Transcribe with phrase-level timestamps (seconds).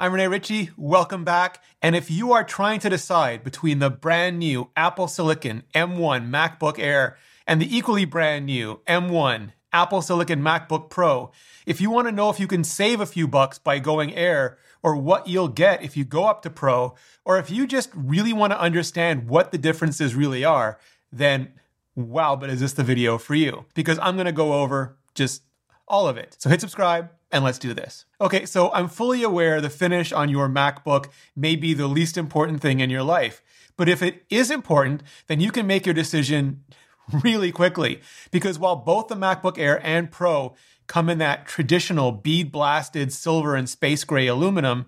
[0.00, 0.70] I'm Rene Ritchie.
[0.78, 1.62] Welcome back.
[1.82, 6.78] And if you are trying to decide between the brand new Apple Silicon M1 MacBook
[6.78, 11.30] Air and the equally brand new M1 Apple Silicon MacBook Pro,
[11.66, 14.56] if you want to know if you can save a few bucks by going Air
[14.82, 16.94] or what you'll get if you go up to Pro,
[17.26, 20.78] or if you just really want to understand what the differences really are,
[21.12, 21.52] then
[21.94, 23.66] wow, but is this the video for you?
[23.74, 25.42] Because I'm going to go over just
[25.86, 26.36] all of it.
[26.38, 28.04] So hit subscribe and let's do this.
[28.20, 31.06] Okay, so I'm fully aware the finish on your MacBook
[31.36, 33.42] may be the least important thing in your life.
[33.76, 36.64] But if it is important, then you can make your decision
[37.22, 38.00] really quickly.
[38.30, 40.54] Because while both the MacBook Air and Pro
[40.86, 44.86] come in that traditional bead blasted silver and space gray aluminum,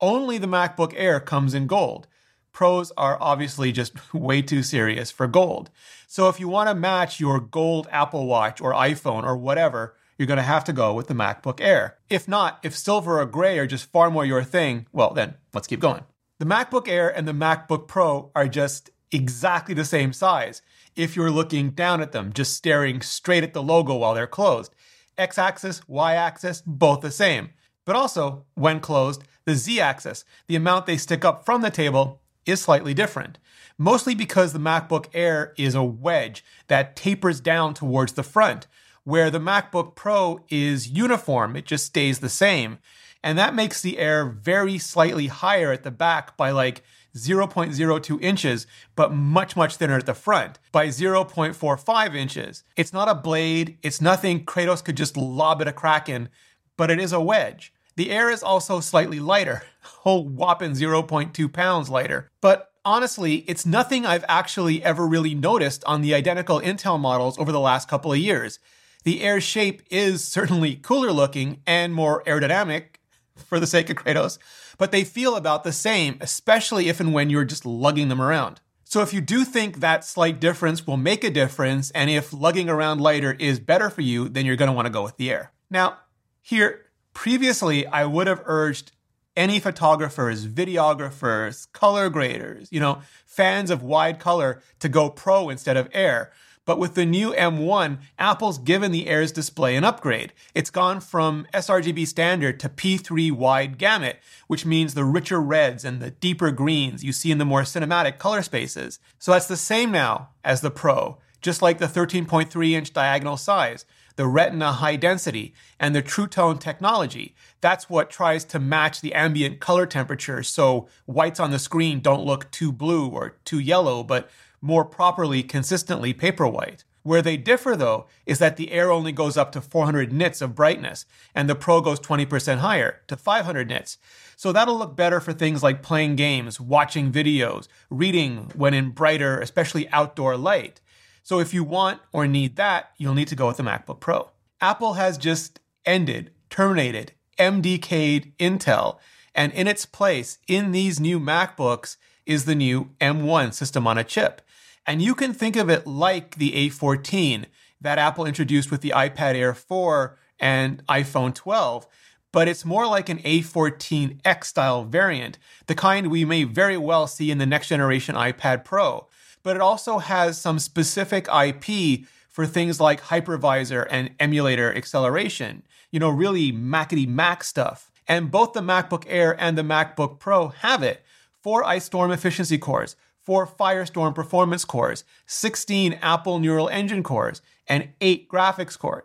[0.00, 2.06] only the MacBook Air comes in gold.
[2.52, 5.70] Pros are obviously just way too serious for gold.
[6.06, 10.26] So if you want to match your gold Apple Watch or iPhone or whatever, you're
[10.26, 11.98] going to have to go with the MacBook Air.
[12.08, 15.66] If not, if silver or gray are just far more your thing, well, then let's
[15.66, 16.04] keep going.
[16.38, 20.62] The MacBook Air and the MacBook Pro are just exactly the same size
[20.96, 24.74] if you're looking down at them, just staring straight at the logo while they're closed.
[25.18, 27.50] X axis, Y axis, both the same.
[27.84, 32.20] But also, when closed, the Z axis, the amount they stick up from the table,
[32.44, 33.38] is slightly different.
[33.78, 38.66] Mostly because the MacBook Air is a wedge that tapers down towards the front,
[39.06, 42.78] where the MacBook Pro is uniform, it just stays the same.
[43.22, 46.82] And that makes the Air very slightly higher at the back by like
[47.16, 52.64] 0.02 inches, but much, much thinner at the front by 0.45 inches.
[52.76, 56.28] It's not a blade, it's nothing Kratos could just lob at a Kraken,
[56.76, 57.72] but it is a wedge.
[57.94, 62.28] The Air is also slightly lighter, whole whopping 0.2 pounds lighter.
[62.40, 67.52] But honestly, it's nothing I've actually ever really noticed on the identical Intel models over
[67.52, 68.58] the last couple of years.
[69.06, 72.96] The air's shape is certainly cooler looking and more aerodynamic,
[73.36, 74.38] for the sake of Kratos,
[74.78, 78.60] but they feel about the same, especially if and when you're just lugging them around.
[78.82, 82.68] So if you do think that slight difference will make a difference, and if lugging
[82.68, 85.30] around lighter is better for you, then you're going to want to go with the
[85.30, 85.52] air.
[85.70, 85.98] Now,
[86.42, 88.90] here, previously, I would have urged
[89.36, 95.76] any photographers, videographers, color graders, you know, fans of wide color to go pro instead
[95.76, 96.32] of air.
[96.66, 100.32] But with the new M1, Apple's given the Air's display an upgrade.
[100.52, 104.18] It's gone from sRGB standard to P3 wide gamut,
[104.48, 108.18] which means the richer reds and the deeper greens you see in the more cinematic
[108.18, 108.98] color spaces.
[109.20, 113.84] So that's the same now as the Pro, just like the 13.3 inch diagonal size,
[114.16, 117.36] the Retina high density, and the True Tone technology.
[117.60, 122.26] That's what tries to match the ambient color temperature so whites on the screen don't
[122.26, 124.28] look too blue or too yellow, but
[124.66, 126.84] more properly, consistently paper white.
[127.04, 130.56] Where they differ, though, is that the Air only goes up to 400 nits of
[130.56, 131.06] brightness,
[131.36, 133.96] and the Pro goes 20% higher to 500 nits.
[134.34, 139.38] So that'll look better for things like playing games, watching videos, reading when in brighter,
[139.38, 140.80] especially outdoor light.
[141.22, 144.30] So if you want or need that, you'll need to go with the MacBook Pro.
[144.60, 148.98] Apple has just ended, terminated, MDK'd Intel,
[149.32, 154.04] and in its place, in these new MacBooks, is the new M1 system on a
[154.04, 154.42] chip.
[154.86, 157.46] And you can think of it like the A14
[157.80, 161.86] that Apple introduced with the iPad Air 4 and iPhone 12,
[162.32, 167.30] but it's more like an A14X style variant, the kind we may very well see
[167.30, 169.08] in the next generation iPad Pro.
[169.42, 175.98] But it also has some specific IP for things like hypervisor and emulator acceleration, you
[175.98, 177.90] know, really Macity Mac stuff.
[178.06, 181.02] And both the MacBook Air and the MacBook Pro have it.
[181.42, 187.88] Four Ice Storm efficiency cores, four Firestorm performance cores, 16 Apple Neural Engine cores, and
[188.00, 189.02] eight graphics cores.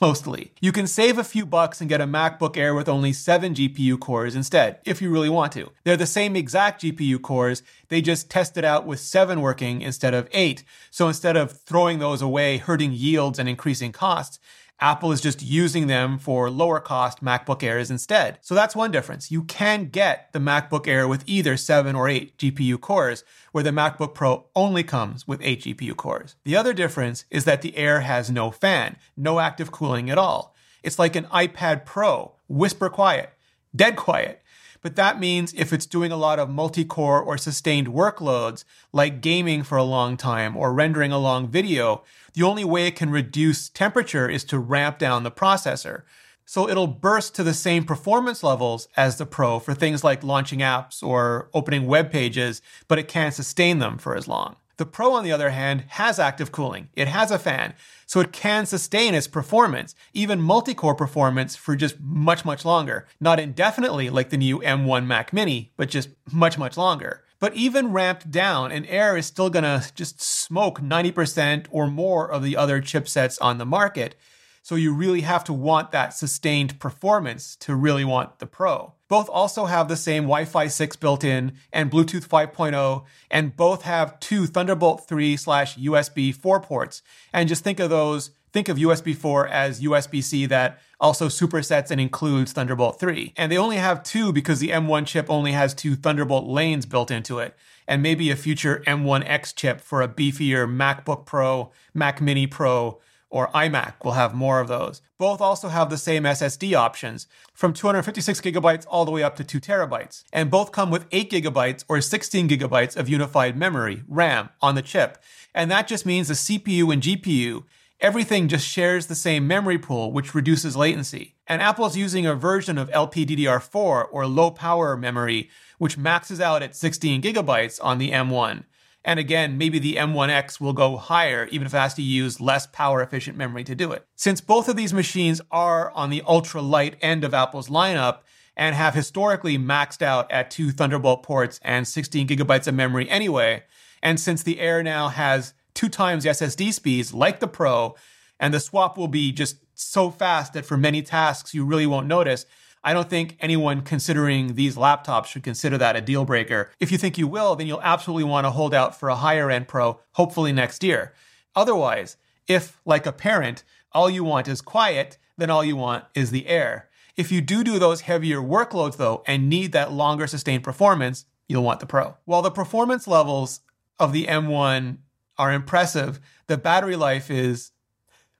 [0.00, 0.52] Mostly.
[0.60, 3.98] You can save a few bucks and get a MacBook Air with only seven GPU
[3.98, 5.72] cores instead, if you really want to.
[5.82, 10.28] They're the same exact GPU cores, they just tested out with seven working instead of
[10.30, 10.62] eight.
[10.92, 14.38] So instead of throwing those away, hurting yields and increasing costs,
[14.80, 18.38] Apple is just using them for lower cost MacBook Airs instead.
[18.42, 19.30] So that's one difference.
[19.30, 23.70] You can get the MacBook Air with either 7 or 8 GPU cores, where the
[23.70, 26.36] MacBook Pro only comes with 8 GPU cores.
[26.44, 30.54] The other difference is that the Air has no fan, no active cooling at all.
[30.84, 33.32] It's like an iPad Pro, whisper quiet,
[33.74, 34.42] dead quiet.
[34.80, 39.20] But that means if it's doing a lot of multi core or sustained workloads, like
[39.20, 42.04] gaming for a long time or rendering a long video,
[42.34, 46.02] the only way it can reduce temperature is to ramp down the processor.
[46.44, 50.60] So it'll burst to the same performance levels as the Pro for things like launching
[50.60, 54.56] apps or opening web pages, but it can't sustain them for as long.
[54.78, 56.88] The Pro, on the other hand, has active cooling.
[56.94, 57.74] It has a fan,
[58.06, 63.08] so it can sustain its performance, even multi-core performance for just much, much longer.
[63.20, 67.24] Not indefinitely like the new M1 Mac Mini, but just much, much longer.
[67.40, 72.44] But even ramped down, an Air is still gonna just smoke 90% or more of
[72.44, 74.14] the other chipsets on the market.
[74.62, 78.94] So you really have to want that sustained performance to really want the Pro.
[79.08, 83.82] Both also have the same Wi Fi 6 built in and Bluetooth 5.0, and both
[83.82, 87.02] have two Thunderbolt 3 slash USB 4 ports.
[87.32, 91.90] And just think of those, think of USB 4 as USB C that also supersets
[91.90, 93.32] and includes Thunderbolt 3.
[93.36, 97.10] And they only have two because the M1 chip only has two Thunderbolt lanes built
[97.10, 97.56] into it,
[97.86, 103.48] and maybe a future M1X chip for a beefier MacBook Pro, Mac Mini Pro, or
[103.48, 105.02] iMac will have more of those.
[105.18, 109.44] Both also have the same SSD options, from 256 gigabytes all the way up to
[109.44, 110.24] 2 terabytes.
[110.32, 114.82] And both come with 8 gigabytes or 16 gigabytes of unified memory, RAM, on the
[114.82, 115.18] chip.
[115.54, 117.64] And that just means the CPU and GPU,
[118.00, 121.34] everything just shares the same memory pool, which reduces latency.
[121.46, 126.76] And Apple's using a version of LPDDR4 or low power memory, which maxes out at
[126.76, 128.64] 16 gigabytes on the M1.
[129.04, 132.66] And again, maybe the M1X will go higher, even if it has to use less
[132.66, 134.06] power efficient memory to do it.
[134.16, 138.18] Since both of these machines are on the ultra light end of Apple's lineup
[138.56, 143.62] and have historically maxed out at two Thunderbolt ports and 16 gigabytes of memory anyway,
[144.02, 147.94] and since the Air now has two times the SSD speeds like the Pro,
[148.40, 152.08] and the swap will be just so fast that for many tasks you really won't
[152.08, 152.46] notice,
[152.82, 156.70] I don't think anyone considering these laptops should consider that a deal breaker.
[156.80, 159.50] If you think you will, then you'll absolutely want to hold out for a higher
[159.50, 161.12] end Pro, hopefully next year.
[161.54, 162.16] Otherwise,
[162.46, 166.46] if, like a parent, all you want is quiet, then all you want is the
[166.46, 166.88] air.
[167.16, 171.64] If you do do those heavier workloads though and need that longer sustained performance, you'll
[171.64, 172.16] want the Pro.
[172.24, 173.60] While the performance levels
[173.98, 174.98] of the M1
[175.36, 177.72] are impressive, the battery life is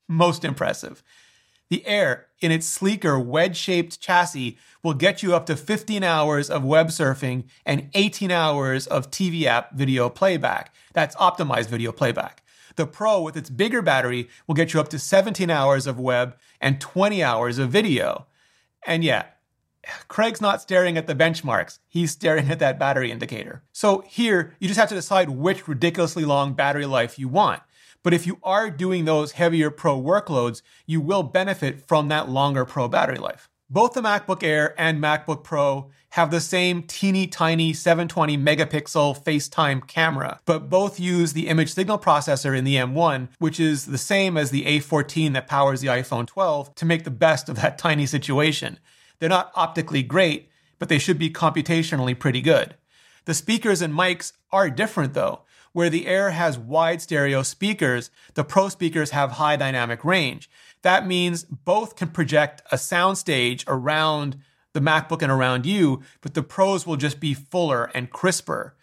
[0.09, 1.03] most impressive.
[1.71, 6.49] The Air, in its sleeker wedge shaped chassis, will get you up to 15 hours
[6.49, 10.75] of web surfing and 18 hours of TV app video playback.
[10.95, 12.43] That's optimized video playback.
[12.77, 16.39] The Pro, with its bigger battery, will get you up to 17 hours of web
[16.61, 18.27] and 20 hours of video.
[18.87, 19.25] And yeah,
[20.07, 21.81] Craig's not staring at the benchmarks.
[21.89, 23.63] He's staring at that battery indicator.
[23.73, 27.63] So here, you just have to decide which ridiculously long battery life you want.
[28.03, 32.65] But if you are doing those heavier pro workloads, you will benefit from that longer
[32.65, 33.49] pro battery life.
[33.71, 39.87] Both the MacBook Air and MacBook Pro have the same teeny tiny 720 megapixel FaceTime
[39.87, 44.39] camera, but both use the image signal processor in the M1, which is the same
[44.39, 48.07] as the A14 that powers the iPhone 12, to make the best of that tiny
[48.07, 48.79] situation.
[49.19, 50.49] They're not optically great,
[50.79, 52.75] but they should be computationally pretty good.
[53.27, 55.43] The speakers and mics are different though.
[55.79, 60.51] Where the Air has wide stereo speakers, the Pro speakers have high dynamic range.
[60.83, 64.41] That means both can project a soundstage around
[64.73, 68.75] the MacBook and around you, but the Pros will just be fuller and crisper.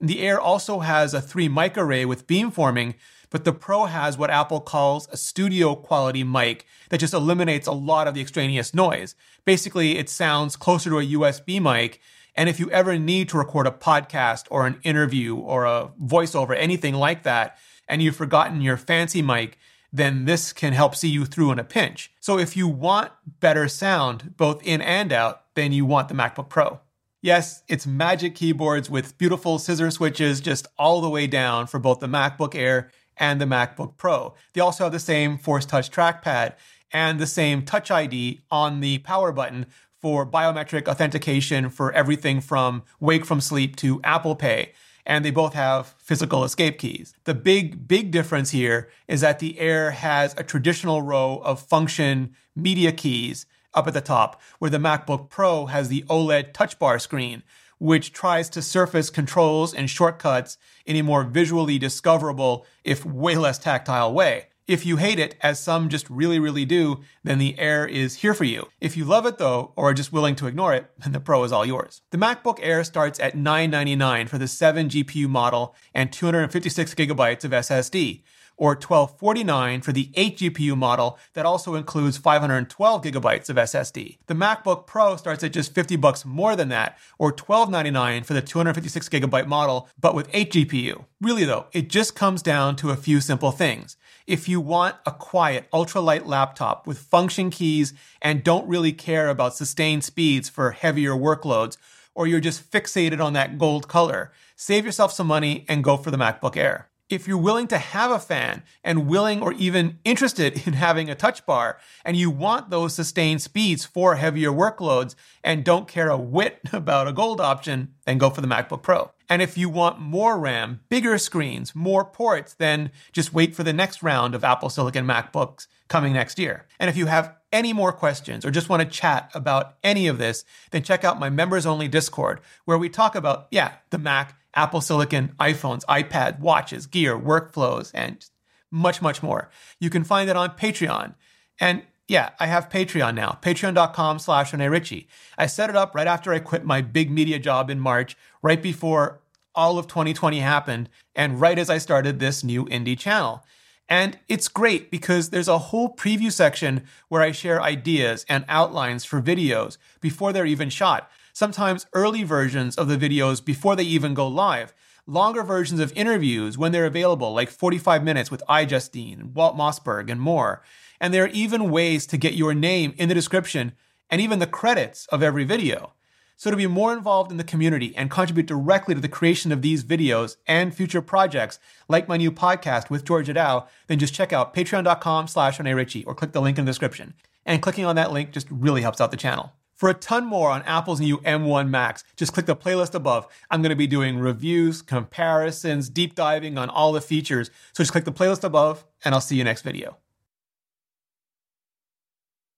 [0.00, 2.94] The Air also has a 3 mic array with beamforming,
[3.30, 7.72] but the Pro has what Apple calls a studio quality mic that just eliminates a
[7.72, 9.14] lot of the extraneous noise.
[9.44, 12.00] Basically, it sounds closer to a USB mic
[12.36, 16.56] and if you ever need to record a podcast or an interview or a voiceover,
[16.56, 19.58] anything like that, and you've forgotten your fancy mic,
[19.92, 22.12] then this can help see you through in a pinch.
[22.20, 23.10] So if you want
[23.40, 26.80] better sound, both in and out, then you want the MacBook Pro.
[27.22, 32.00] Yes, it's magic keyboards with beautiful scissor switches just all the way down for both
[32.00, 34.34] the MacBook Air and the MacBook Pro.
[34.54, 36.54] They also have the same Force Touch trackpad
[36.92, 39.66] and the same Touch ID on the power button
[40.00, 44.72] for biometric authentication for everything from Wake from Sleep to Apple Pay.
[45.06, 47.14] And they both have physical escape keys.
[47.24, 52.34] The big, big difference here is that the Air has a traditional row of function
[52.54, 56.98] media keys up at the top, where the MacBook Pro has the OLED touch bar
[56.98, 57.42] screen,
[57.78, 63.58] which tries to surface controls and shortcuts in a more visually discoverable, if way less
[63.58, 64.46] tactile way.
[64.70, 68.34] If you hate it, as some just really, really do, then the Air is here
[68.34, 68.68] for you.
[68.80, 71.42] If you love it though, or are just willing to ignore it, then the Pro
[71.42, 72.02] is all yours.
[72.10, 77.50] The MacBook Air starts at 999 for the 7 GPU model and 256 gigabytes of
[77.50, 78.22] SSD
[78.60, 84.18] or 1249 for the 8 GPU model that also includes 512 gigabytes of SSD.
[84.26, 88.42] The MacBook Pro starts at just 50 bucks more than that, or 1299 for the
[88.42, 91.06] 256 gigabyte model, but with 8 GPU.
[91.22, 93.96] Really though, it just comes down to a few simple things.
[94.30, 99.56] If you want a quiet, ultralight laptop with function keys and don't really care about
[99.56, 101.76] sustained speeds for heavier workloads,
[102.14, 106.12] or you're just fixated on that gold color, save yourself some money and go for
[106.12, 106.89] the MacBook Air.
[107.10, 111.14] If you're willing to have a fan and willing or even interested in having a
[111.14, 115.14] touch bar and you want those sustained speeds for heavier workloads
[115.44, 119.10] and don't care a whit about a gold option, then go for the MacBook Pro.
[119.28, 123.72] And if you want more RAM, bigger screens, more ports, then just wait for the
[123.72, 126.66] next round of Apple Silicon MacBooks coming next year.
[126.78, 130.18] And if you have any more questions or just want to chat about any of
[130.18, 134.39] this, then check out my members only Discord where we talk about, yeah, the Mac
[134.54, 138.24] Apple Silicon, iPhones, iPad, watches, gear, workflows, and
[138.70, 139.50] much, much more.
[139.78, 141.14] You can find it on Patreon.
[141.58, 145.08] And yeah, I have Patreon now, patreon.com slash Rene Ritchie.
[145.38, 148.60] I set it up right after I quit my big media job in March, right
[148.60, 149.20] before
[149.54, 153.44] all of 2020 happened, and right as I started this new indie channel.
[153.90, 159.04] And it's great because there's a whole preview section where I share ideas and outlines
[159.04, 164.14] for videos before they're even shot sometimes early versions of the videos before they even
[164.14, 164.74] go live,
[165.06, 170.20] longer versions of interviews when they're available, like 45 minutes with iJustine, Walt Mossberg, and
[170.20, 170.62] more.
[171.00, 173.72] And there are even ways to get your name in the description
[174.10, 175.94] and even the credits of every video.
[176.40, 179.60] So to be more involved in the community and contribute directly to the creation of
[179.60, 184.32] these videos and future projects, like my new podcast with Georgia Dow, then just check
[184.32, 187.12] out patreon.com slash Ritchie or click the link in the description.
[187.44, 189.52] And clicking on that link just really helps out the channel.
[189.74, 193.26] For a ton more on Apple's new M1 Macs, just click the playlist above.
[193.50, 197.50] I'm going to be doing reviews, comparisons, deep diving on all the features.
[197.74, 199.98] So just click the playlist above, and I'll see you next video.